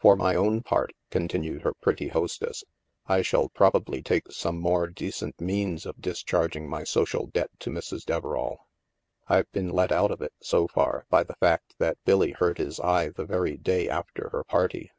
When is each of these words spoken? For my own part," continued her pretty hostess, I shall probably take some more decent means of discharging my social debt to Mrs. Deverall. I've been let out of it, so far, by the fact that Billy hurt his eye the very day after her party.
For 0.00 0.16
my 0.16 0.34
own 0.34 0.64
part," 0.64 0.94
continued 1.12 1.62
her 1.62 1.74
pretty 1.74 2.08
hostess, 2.08 2.64
I 3.06 3.22
shall 3.22 3.48
probably 3.50 4.02
take 4.02 4.32
some 4.32 4.58
more 4.58 4.88
decent 4.88 5.40
means 5.40 5.86
of 5.86 6.00
discharging 6.02 6.68
my 6.68 6.82
social 6.82 7.28
debt 7.28 7.50
to 7.60 7.70
Mrs. 7.70 8.04
Deverall. 8.04 8.66
I've 9.28 9.48
been 9.52 9.70
let 9.70 9.92
out 9.92 10.10
of 10.10 10.22
it, 10.22 10.32
so 10.42 10.66
far, 10.66 11.06
by 11.08 11.22
the 11.22 11.36
fact 11.36 11.76
that 11.78 11.98
Billy 12.04 12.32
hurt 12.32 12.58
his 12.58 12.80
eye 12.80 13.10
the 13.10 13.24
very 13.24 13.56
day 13.56 13.88
after 13.88 14.30
her 14.32 14.42
party. 14.42 14.90